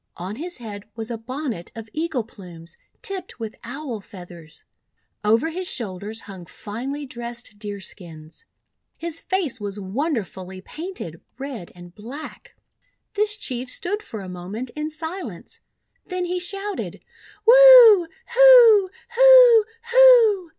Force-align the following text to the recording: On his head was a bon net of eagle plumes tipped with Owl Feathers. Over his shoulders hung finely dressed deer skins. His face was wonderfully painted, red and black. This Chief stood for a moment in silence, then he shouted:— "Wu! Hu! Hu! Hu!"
On 0.17 0.37
his 0.37 0.57
head 0.57 0.85
was 0.95 1.11
a 1.11 1.17
bon 1.19 1.51
net 1.51 1.69
of 1.75 1.87
eagle 1.93 2.23
plumes 2.23 2.75
tipped 3.03 3.39
with 3.39 3.55
Owl 3.63 3.99
Feathers. 4.01 4.63
Over 5.23 5.49
his 5.51 5.67
shoulders 5.69 6.21
hung 6.21 6.47
finely 6.47 7.05
dressed 7.05 7.59
deer 7.59 7.79
skins. 7.79 8.43
His 8.97 9.21
face 9.21 9.61
was 9.61 9.79
wonderfully 9.79 10.59
painted, 10.59 11.21
red 11.37 11.71
and 11.75 11.93
black. 11.93 12.55
This 13.13 13.37
Chief 13.37 13.69
stood 13.69 14.01
for 14.01 14.21
a 14.21 14.27
moment 14.27 14.71
in 14.75 14.89
silence, 14.89 15.59
then 16.07 16.25
he 16.25 16.39
shouted:— 16.39 16.99
"Wu! 17.45 18.07
Hu! 18.33 18.89
Hu! 19.09 19.65
Hu!" 19.91 20.47